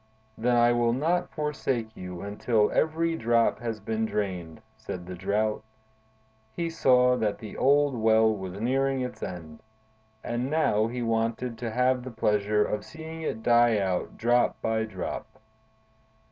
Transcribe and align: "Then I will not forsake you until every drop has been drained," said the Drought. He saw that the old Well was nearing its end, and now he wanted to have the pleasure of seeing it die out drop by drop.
"Then 0.35 0.55
I 0.55 0.71
will 0.71 0.93
not 0.93 1.29
forsake 1.29 1.95
you 1.95 2.23
until 2.23 2.71
every 2.71 3.15
drop 3.15 3.59
has 3.59 3.79
been 3.79 4.03
drained," 4.05 4.63
said 4.75 5.05
the 5.05 5.13
Drought. 5.13 5.63
He 6.55 6.71
saw 6.71 7.15
that 7.17 7.37
the 7.37 7.55
old 7.55 7.95
Well 7.95 8.35
was 8.35 8.59
nearing 8.59 9.01
its 9.01 9.21
end, 9.21 9.59
and 10.23 10.49
now 10.49 10.87
he 10.87 11.03
wanted 11.03 11.55
to 11.59 11.69
have 11.69 12.01
the 12.03 12.09
pleasure 12.09 12.65
of 12.65 12.83
seeing 12.83 13.21
it 13.21 13.43
die 13.43 13.77
out 13.77 14.17
drop 14.17 14.59
by 14.59 14.85
drop. 14.85 15.27